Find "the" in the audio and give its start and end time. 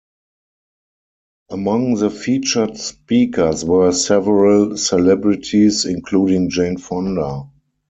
1.93-2.09